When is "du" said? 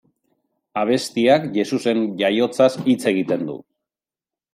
3.51-3.59